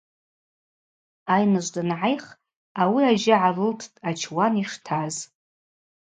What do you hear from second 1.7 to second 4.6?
дангӏайх ауи ажьы гӏалылттӏ ачуан